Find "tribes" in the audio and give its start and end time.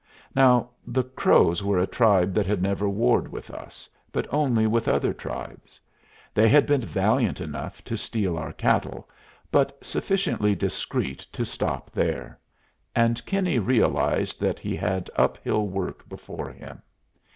5.13-5.79